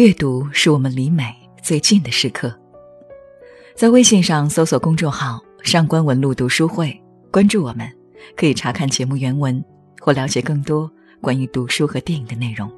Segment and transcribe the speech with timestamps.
[0.00, 1.24] 阅读是我们离美
[1.62, 2.50] 最近的时刻。
[3.74, 6.98] 在微信上搜索公众号“上官文露读书会”，
[7.30, 7.86] 关注我们，
[8.34, 9.62] 可以查看节目原文
[10.00, 10.90] 或了解更多
[11.20, 12.72] 关于读书和电影的内容。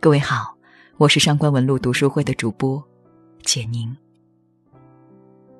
[0.00, 0.54] 各位好，
[0.98, 2.84] 我是上官文露读书会的主播
[3.42, 3.96] 简宁。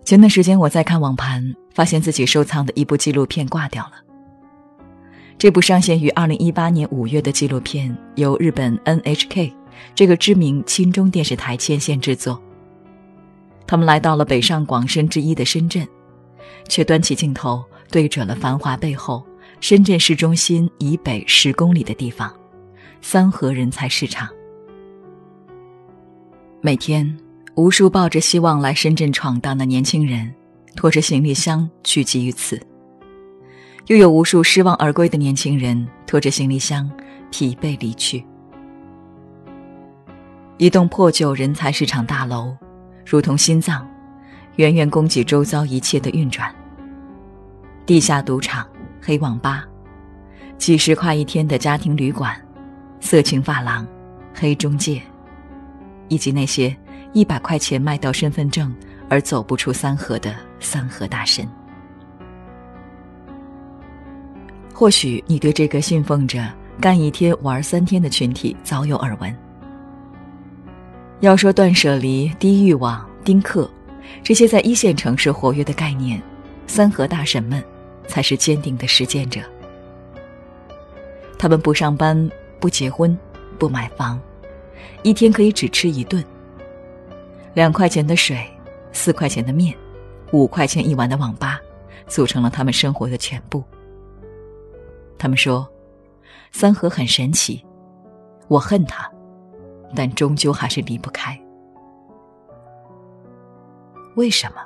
[0.05, 3.93] 前段时间我在看网盘，发现自己收藏的一部纪录片挂掉了。
[5.39, 9.50] 这部上线于二零一八年五月的纪录片，由日本 NHK
[9.95, 12.41] 这个知名亲中电视台牵线制作。
[13.67, 15.87] 他们来到了北上广深之一的深圳，
[16.69, 19.25] 却端起镜头对准了繁华背后
[19.61, 22.33] 深圳市中心以北十公里的地方——
[23.00, 24.29] 三河人才市场。
[26.61, 27.17] 每天。
[27.57, 30.35] 无数抱着希望来深圳闯荡的年轻人，
[30.75, 32.59] 拖着行李箱聚集于此；
[33.86, 36.91] 又有无数失望而归的年轻人，拖着行李箱
[37.31, 38.25] 疲惫离去。
[40.56, 42.56] 一栋破旧人才市场大楼，
[43.05, 43.86] 如同心脏，
[44.56, 46.55] 远远供给周遭一切的运转。
[47.84, 48.66] 地下赌场、
[49.02, 49.64] 黑网吧，
[50.56, 52.41] 几十块一天的家庭旅馆，
[53.00, 53.86] 色情发廊、
[54.32, 55.02] 黑中介，
[56.08, 56.75] 以及那些。
[57.12, 58.75] 一百块钱卖掉身份证
[59.08, 61.48] 而走不出三河的三河大神，
[64.75, 69.32] 或许你对这个信奉着干一天玩三天的群体早有耳闻。
[71.25, 73.70] 要说断舍离、低欲望、丁克
[74.22, 76.22] 这些在一线城市活跃的概念，
[76.66, 77.62] 三河大神们
[78.06, 79.41] 才是坚定的实践者。
[81.39, 83.16] 他们不上班、不结婚、
[83.58, 84.20] 不买房，
[85.03, 86.25] 一天可以只吃一顿。
[87.55, 88.38] 两块钱的水，
[88.92, 89.75] 四块钱的面，
[90.33, 91.61] 五块钱一晚的网吧，
[92.06, 93.62] 组成了他们生活的全部。
[95.16, 95.66] 他们说，
[96.53, 97.64] 三河很神奇，
[98.48, 99.11] 我恨他，
[99.95, 101.39] 但终究还是离不开。
[104.16, 104.56] 为什么？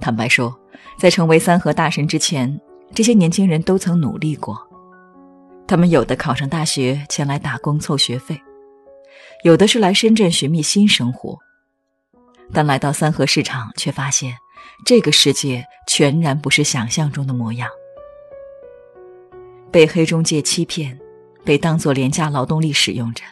[0.00, 0.58] 坦白说，
[0.98, 2.60] 在成为三河大神之前，
[2.94, 4.56] 这些年轻人都曾努力过。
[5.66, 8.40] 他们有的考上大学，前来打工凑学费。
[9.42, 11.38] 有的是来深圳寻觅新生活，
[12.52, 14.34] 但来到三河市场，却发现
[14.84, 17.68] 这个世界全然不是想象中的模样。
[19.70, 20.98] 被黑中介欺骗，
[21.46, 23.22] 被当作廉价劳动力使用着；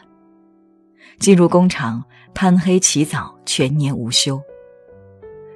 [1.19, 2.03] 进入工厂
[2.33, 4.41] 贪黑起早，全年无休；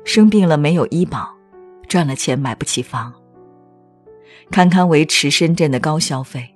[0.06, 1.36] 生病了没有医保，
[1.88, 3.12] 赚了钱买不起房，
[4.52, 6.56] 堪堪维持深圳的高消费。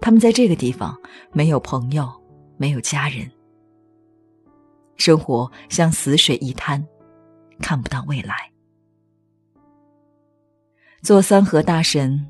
[0.00, 0.94] 他们在这个地方
[1.32, 2.12] 没有朋友。
[2.56, 3.28] 没有家人，
[4.96, 6.86] 生活像死水一滩，
[7.58, 8.36] 看不到未来。
[11.02, 12.24] 做三河大神，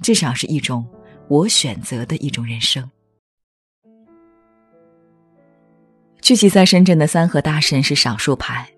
[0.00, 0.82] 至少是一种
[1.28, 2.88] 我选择的一种人生。
[6.20, 8.68] 聚集在深圳的三河大神是少数派，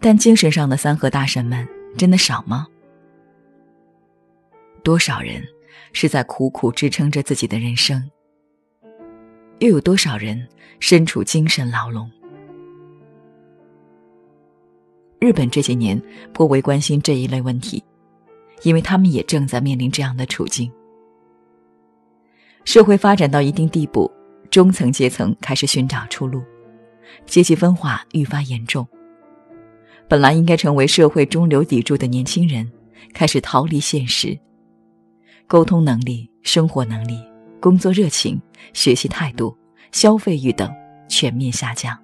[0.00, 2.66] 但精神上的三河大神们真的少吗？
[4.82, 5.42] 多少人
[5.92, 8.10] 是在苦苦支撑着自己的人生？
[9.58, 10.48] 又有多少人
[10.80, 12.10] 身处精神牢笼？
[15.18, 16.00] 日本这些年
[16.32, 17.82] 颇为关心这一类问题，
[18.62, 20.70] 因为他们也正在面临这样的处境。
[22.64, 24.10] 社会发展到一定地步，
[24.50, 26.42] 中层阶层开始寻找出路，
[27.26, 28.86] 阶级分化愈发严重。
[30.08, 32.70] 本来应该成为社会中流砥柱的年轻人，
[33.12, 34.38] 开始逃离现实，
[35.46, 37.18] 沟通能力、生活能力。
[37.60, 38.40] 工作热情、
[38.72, 39.54] 学习态度、
[39.92, 40.74] 消费欲等
[41.10, 41.94] 全面下降。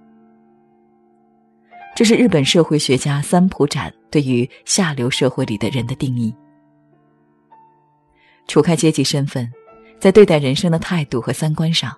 [1.95, 6.35] 这是日本社会学家三浦展对于下流社会里的人的定义。
[8.47, 9.51] 除开阶级身份，
[9.99, 11.97] 在对待人生的态度和三观上，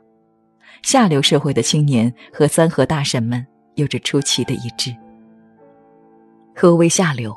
[0.82, 3.44] 下流社会的青年和三和大神们
[3.74, 4.94] 有着出奇的一致。
[6.54, 7.36] 何为下流？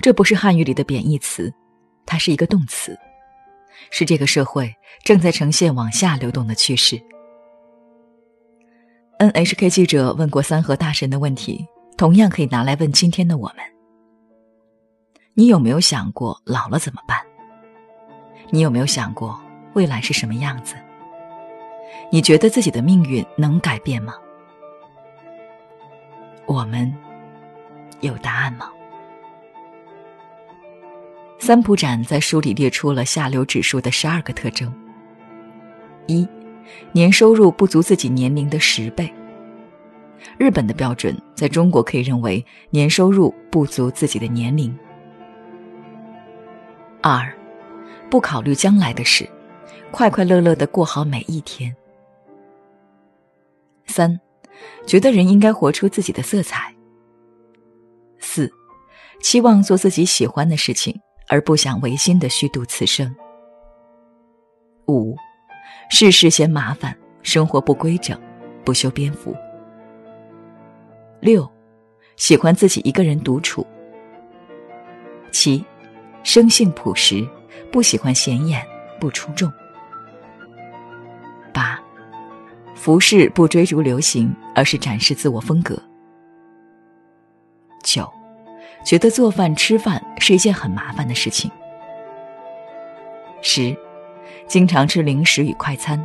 [0.00, 1.52] 这不是汉语里的贬义词，
[2.06, 2.96] 它是一个动词。
[3.90, 4.74] 是这个社会
[5.04, 7.00] 正在呈现往下流动的趋势。
[9.18, 13.64] NHK 记者问过三河大神的问题，同样可以拿来问今天的我们：
[15.34, 17.18] 你有没有想过老了怎么办？
[18.50, 19.38] 你有没有想过
[19.74, 20.74] 未来是什么样子？
[22.10, 24.14] 你觉得自己的命运能改变吗？
[26.46, 26.92] 我们
[28.00, 28.70] 有答案吗？
[31.38, 34.72] 三浦展在书里列出了下流指数的十二个特征：
[36.06, 36.26] 一，
[36.92, 39.12] 年收入不足自己年龄的十倍。
[40.36, 44.76] 日本的标准在中国可以认为年收入不足自己的年龄。
[47.00, 47.32] 二，
[48.10, 49.28] 不考虑将来的事，
[49.90, 51.74] 快快乐乐的过好每一天。
[53.86, 54.18] 三，
[54.86, 56.74] 觉得人应该活出自己的色彩。
[58.18, 58.50] 四，
[59.20, 60.98] 期望做自己喜欢的事情，
[61.28, 63.14] 而不想违心的虚度此生。
[64.86, 65.16] 五，
[65.90, 68.18] 事事嫌麻烦，生活不规整，
[68.64, 69.34] 不修边幅。
[71.20, 71.50] 六，
[72.16, 73.66] 喜欢自己一个人独处。
[75.32, 75.64] 七，
[76.22, 77.26] 生性朴实，
[77.70, 78.64] 不喜欢显眼，
[79.00, 79.52] 不出众。
[81.52, 81.78] 八，
[82.74, 85.80] 服饰不追逐流行，而是展示自我风格。
[87.82, 88.10] 九，
[88.84, 91.50] 觉得做饭吃饭是一件很麻烦的事情。
[93.40, 93.76] 十，
[94.46, 96.04] 经常吃零食与快餐。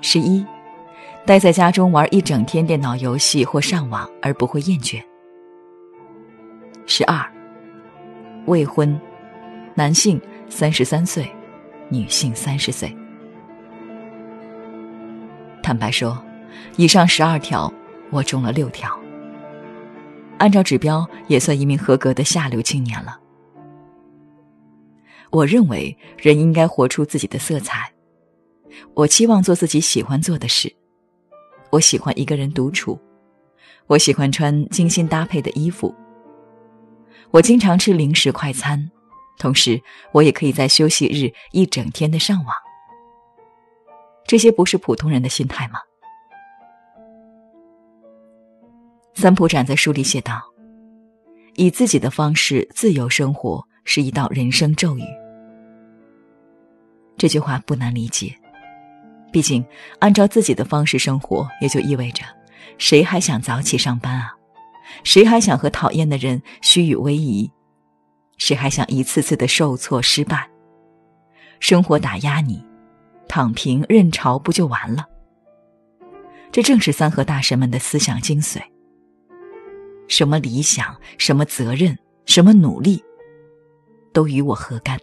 [0.00, 0.44] 十一，
[1.24, 5.02] 待在家中玩一整天电脑游戏或上网而不会厌倦。
[6.86, 7.24] 十二，
[8.46, 8.98] 未婚，
[9.78, 10.18] 男性
[10.48, 11.30] 三十三岁，
[11.90, 12.90] 女性三十岁。
[15.62, 16.18] 坦白说，
[16.78, 17.70] 以上十二条
[18.10, 18.98] 我中了六条。
[20.38, 23.20] 按照指标，也算一名合格的下流青年了。
[25.30, 27.92] 我认为人应该活出自己的色彩。
[28.94, 30.74] 我期望做自己喜欢做的事。
[31.68, 32.98] 我喜欢一个人独处。
[33.88, 35.94] 我喜欢穿精心搭配的衣服。
[37.30, 38.90] 我经常吃零食快餐，
[39.38, 39.80] 同时
[40.12, 42.54] 我也可以在休息日一整天的上网。
[44.26, 45.78] 这些不是普通人的心态吗？
[49.14, 50.42] 三浦展在书里写道
[51.54, 55.04] ：“以自己的方式自由生活是一道人生咒语。”
[57.16, 58.34] 这句话不难理解，
[59.32, 59.64] 毕竟
[60.00, 62.24] 按照自己的方式生活，也就意味着
[62.76, 64.34] 谁还想早起上班啊？
[65.02, 67.50] 谁还想和讨厌的人虚与委蛇？
[68.36, 70.48] 谁还想一次次的受挫失败？
[71.58, 72.64] 生活打压你，
[73.28, 75.06] 躺平认潮不就完了？
[76.52, 78.60] 这正是三和大神们的思想精髓。
[80.08, 83.02] 什么理想，什么责任，什么努力，
[84.12, 84.98] 都与我何干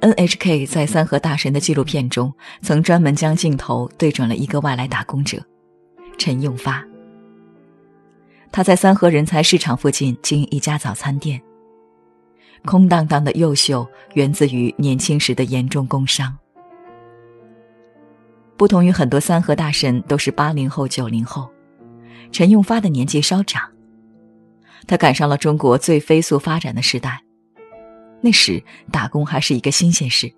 [0.00, 5.42] ？NHK 在三和大神的纪录片中，曾专门将镜头对准了一个外来打工者
[6.18, 6.86] 陈用发。
[8.56, 11.38] 他在三和人才市场附近经营一家早餐店。
[12.64, 16.34] 空荡荡的优秀源自于年轻时的严重工伤。
[18.56, 21.50] 不同于很多三和大神都是八零后、九零后。
[22.32, 23.70] 陈用发的年纪稍长，
[24.86, 27.22] 他赶上了中国最飞速发展的时代。
[28.22, 30.32] 那时打工还是一个新鲜事，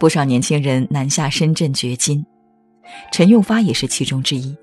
[0.00, 2.24] 不少年轻人南下深圳掘金，
[3.12, 4.56] 陈用发也是其中之一。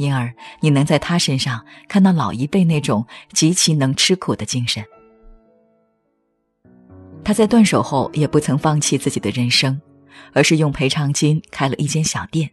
[0.00, 4.82] 因而，你能在他身上看到老一辈那种极其能吃苦的精神。
[7.22, 9.80] 他在断手后也不曾放弃自己的人生，
[10.32, 12.50] 而是用赔偿金开了一间小店。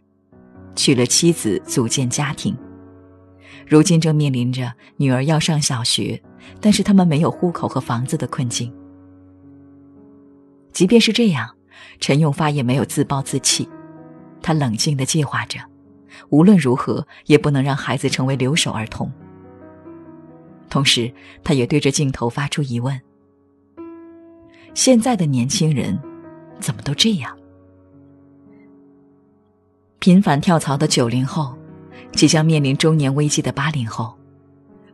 [0.76, 2.56] 娶了妻子，组建家庭。
[3.66, 6.22] 如今正面临着女儿要上小学，
[6.60, 8.72] 但是他们没有户口和房子的困境。
[10.72, 11.48] 即便是这样，
[11.98, 13.68] 陈永发也没有自暴自弃，
[14.40, 15.58] 他冷静地计划着，
[16.30, 19.10] 无论如何也不能让孩子成为留守儿童。
[20.70, 21.10] 同时，
[21.42, 23.00] 他也对着镜头发出疑问：
[24.74, 25.98] 现在的年轻人，
[26.60, 27.36] 怎么都这样？
[29.98, 31.56] 频繁跳槽的九零后，
[32.12, 34.16] 即将面临中年危机的八零后，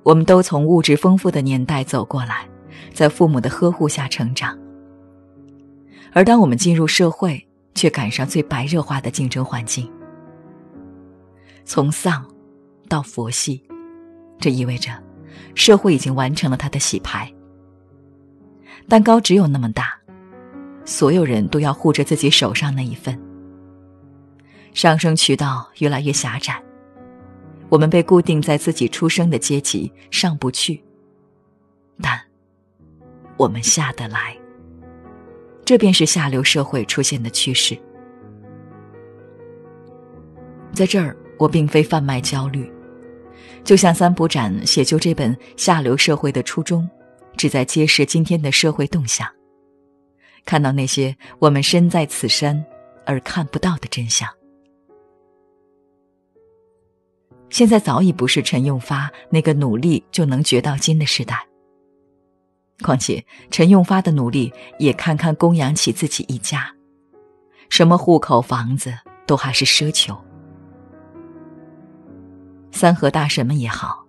[0.02, 2.48] 我们都从物质丰富的年代走过来，
[2.92, 4.56] 在父母的呵护下成长。
[6.12, 7.44] 而当我们进入社会，
[7.74, 9.90] 却赶上最白热化的竞争环境。
[11.64, 12.24] 从丧
[12.88, 13.62] 到佛系，
[14.38, 14.90] 这意味着
[15.54, 17.32] 社会已经完成了它的洗牌。
[18.88, 19.98] 蛋糕只有那么大，
[20.84, 23.18] 所有人都要护着自己手上那一份。
[24.74, 26.62] 上升渠道越来越狭窄，
[27.68, 30.82] 我们被固定在自己出生的阶级上不去，
[32.02, 32.20] 但
[33.36, 34.36] 我们下得来。
[35.64, 37.74] 这便是下流社会出现的趋势。
[40.72, 42.72] 在这儿，我并非贩卖焦虑，
[43.64, 46.88] 就像三浦展写就这本《下流社会》的初衷，
[47.36, 49.28] 旨在揭示今天的社会动向，
[50.46, 52.64] 看到那些我们身在此山
[53.04, 54.26] 而看不到的真相。
[57.50, 61.46] 现在早已不是陈用发那个努力就能掘到金的时代。
[62.82, 66.74] 况且陈用发的努力也堪堪供养起自己一家，
[67.68, 68.94] 什么户口、房子
[69.26, 70.18] 都还是奢求。
[72.74, 74.04] 三和大神们也好，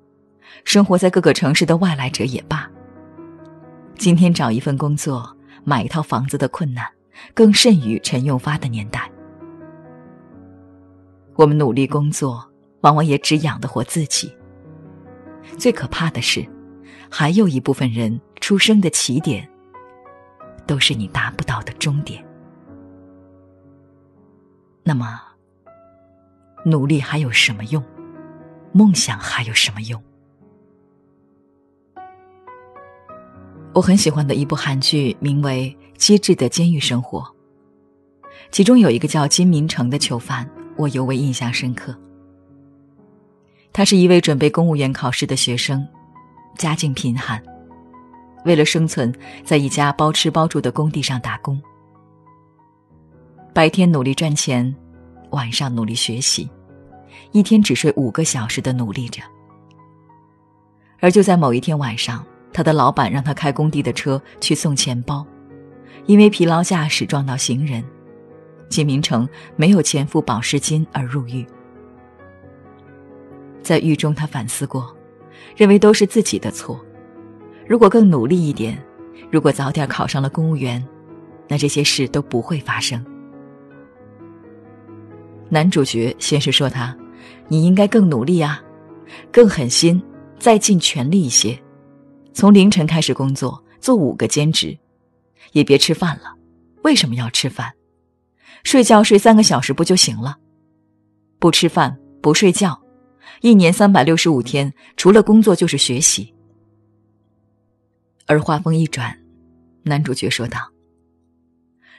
[0.63, 2.67] 生活在各个城市的外来者也罢，
[3.95, 6.84] 今天找一份工作、买一套房子的困难，
[7.36, 9.07] 更甚于陈永发的年代。
[11.36, 12.43] 我们努力工作，
[12.81, 14.36] 往往也只养得活自己。
[15.60, 16.43] 最可怕的是，
[17.07, 19.48] 还有一部分人出生的起点，
[20.65, 22.25] 都是你达不到的终点。
[24.81, 25.22] 那么，
[26.65, 27.84] 努力还有什么用？
[28.77, 30.03] 梦想还有什么用？
[33.74, 37.20] 我很喜欢的一部韩剧，名为《机智的监狱生活》，
[38.51, 41.98] 其中有一个叫金明成的囚犯，我尤为印象深刻。
[43.72, 45.88] 他是一位准备公务员考试的学生，
[46.58, 47.41] 家境贫寒，
[48.44, 49.10] 为了生存，
[49.46, 51.58] 在一家包吃包住的工地上打工。
[53.53, 54.75] 白天努力赚钱，
[55.29, 56.50] 晚上努力学习，
[57.36, 59.22] 一天只睡五个小时的努力着。
[61.01, 65.27] 而就在某一天晚上，他的老板让他开工地的车去送钱包，
[66.06, 67.84] 因为疲劳驾驶撞到行人，
[68.70, 69.27] 金明成
[69.58, 71.46] 没有钱付保释金而入狱。
[73.62, 74.96] 在狱中，他反思过，
[75.58, 76.80] 认为都是自己的错。
[77.68, 78.82] 如果更努力一点，
[79.30, 80.82] 如果早点考上了公务员，
[81.50, 83.06] 那这些事都不会发生。
[85.50, 86.96] 男主角先是说他
[87.48, 88.64] ：“你应该更努力啊，
[89.32, 90.02] 更狠心，
[90.40, 91.60] 再尽全力一些，
[92.34, 94.78] 从凌晨开始工作，做五个兼职，
[95.52, 96.36] 也别吃饭了。
[96.84, 97.74] 为什么要吃饭？
[98.64, 100.38] 睡觉睡三个小时不就行了？
[101.40, 102.82] 不吃饭，不睡觉。”
[103.42, 106.34] 一年三百六十五天，除了工作就是学习。
[108.28, 109.16] 而话锋一转，
[109.84, 110.60] 男主角说道：“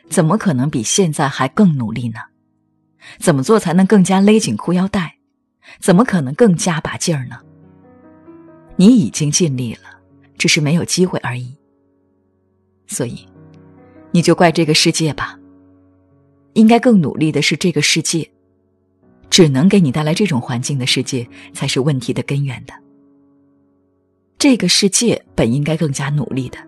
[0.08, 2.18] 怎么可能比现在还更努力呢？
[3.18, 5.15] 怎么做才能更加勒紧裤腰带？
[5.80, 7.38] 怎么可能更加把劲儿呢？
[8.76, 10.00] 你已经尽力了，
[10.38, 11.56] 只是没有机会而已。
[12.86, 13.26] 所以，
[14.10, 15.38] 你就怪这个世界吧。
[16.54, 18.30] 应该更努力的是这个世界。”
[19.28, 22.72] 只能给你带来这种环境的世界，才是问题的根源的。
[24.38, 26.58] 这个世界本应该更加努力的。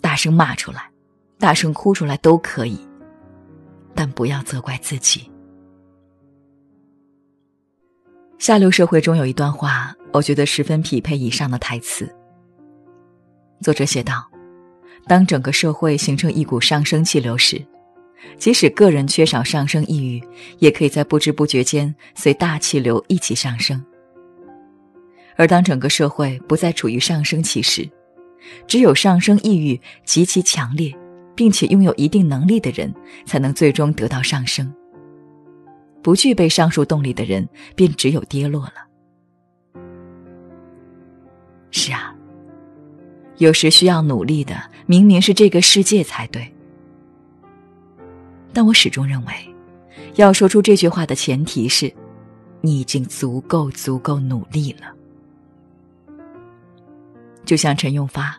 [0.00, 0.90] 大声骂出来，
[1.38, 2.76] 大声哭出来都可以，
[3.94, 5.30] 但不要责怪自己。
[8.42, 12.12] 下流社会中有一段话，我觉得十分匹配以上的台词。
[13.60, 14.28] 作者写道
[15.06, 17.64] ：“当整个社会形成一股上升气流时。”
[18.36, 20.20] 即使个人缺少上升意欲，
[20.58, 23.80] 也可以在不知不觉间随大气流一起上升。
[25.36, 27.88] 而当整个社会不再处于上升期时，
[28.66, 30.92] 只有上升意欲极其强烈，
[31.36, 32.92] 并且拥有一定能力的人，
[33.24, 34.74] 才能最终得到上升。
[36.02, 38.74] 不具备上述动力的人，便只有跌落了。
[41.70, 42.14] 是啊，
[43.38, 44.54] 有时需要努力的，
[44.86, 46.52] 明明是这个世界才对。
[48.52, 49.32] 但我始终认为，
[50.16, 51.90] 要说出这句话的前提是，
[52.60, 54.92] 你已经足够足够努力了。
[57.44, 58.38] 就像陈永发，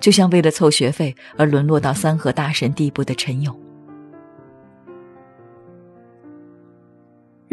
[0.00, 3.63] 就像为了凑学费而沦落到三和大神地步的陈勇。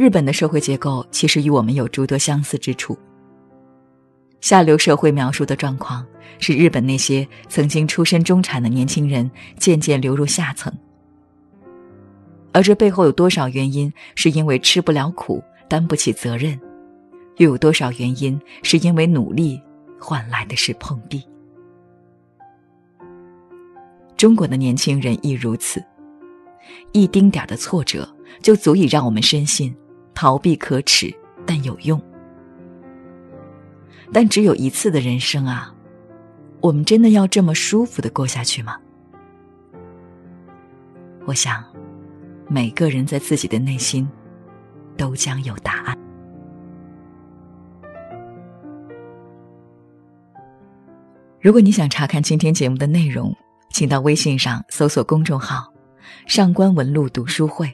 [0.01, 2.97] 日本的社会结构其实与我们有诸多相似之处。
[4.39, 6.03] 下流社会描述的状况
[6.39, 9.29] 是日本那些曾经出身中产的年轻人
[9.59, 10.73] 渐渐流入下层。
[12.51, 15.39] 而这背后有多少原因是因为吃不了苦、
[15.69, 16.59] 担不起责任，
[17.37, 19.61] 又有多少原因是因为努力
[19.99, 21.21] 换来的是碰壁？
[24.17, 25.79] 中国的年轻人亦如此，
[26.91, 29.71] 一丁点的挫折就足以让我们深信
[30.13, 31.13] 逃避可耻，
[31.45, 32.01] 但有用。
[34.13, 35.73] 但只有一次的人生啊，
[36.59, 38.77] 我们真的要这么舒服的过下去吗？
[41.25, 41.63] 我想。
[42.53, 44.05] 每个人在自己的内心，
[44.97, 45.97] 都将有答案。
[51.39, 53.33] 如果你想查看今天节目的内容，
[53.69, 55.71] 请到微信上搜索公众号
[56.27, 57.73] “上官文露读书会”。